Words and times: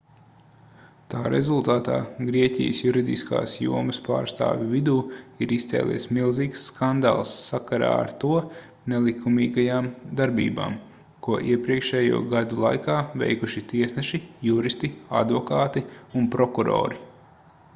tā 1.13 1.19
rezultātā 1.31 1.97
grieķijas 2.29 2.79
juridiskās 2.85 3.51
jomas 3.63 3.99
pārstāvju 4.07 4.69
vidū 4.71 4.95
ir 5.45 5.53
izcēlies 5.57 6.07
milzīgs 6.19 6.63
skandāls 6.71 7.33
sakarā 7.41 7.91
ar 7.99 8.09
to 8.25 8.31
nelikumīgajām 8.95 9.91
darbībām 10.23 10.79
ko 11.29 11.37
iepriekšējo 11.53 12.23
gadu 12.35 12.61
laikā 12.67 12.97
veikuši 13.25 13.65
tiesneši 13.75 14.23
juristi 14.49 14.91
advokāti 15.23 15.87
un 16.23 16.33
prokurori 16.39 17.01